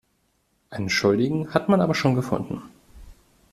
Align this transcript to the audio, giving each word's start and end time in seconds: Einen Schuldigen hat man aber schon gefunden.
Einen 0.71 0.89
Schuldigen 0.89 1.53
hat 1.53 1.69
man 1.69 1.79
aber 1.79 1.93
schon 1.93 2.15
gefunden. 2.15 2.63